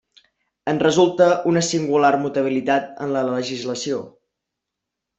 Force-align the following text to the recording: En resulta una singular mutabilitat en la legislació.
En 0.71 0.79
resulta 0.83 1.27
una 1.51 1.63
singular 1.69 2.11
mutabilitat 2.23 2.91
en 3.07 3.15
la 3.19 3.25
legislació. 3.31 4.05